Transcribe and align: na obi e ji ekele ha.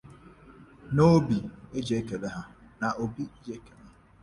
na 0.93 1.01
obi 1.15 1.37
e 1.77 1.79
ji 1.85 1.93
ekele 1.99 2.27
ha. 2.35 2.43